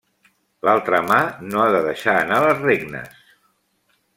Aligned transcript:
L'altra 0.67 1.01
mà 1.09 1.17
no 1.51 1.61
ha 1.65 1.67
de 1.75 1.81
deixar 1.89 2.15
anar 2.23 2.41
les 2.47 2.65
regnes. 2.71 3.25